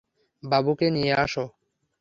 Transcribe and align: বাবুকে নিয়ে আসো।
বাবুকে 0.43 0.87
নিয়ে 0.89 1.13
আসো। 1.15 1.45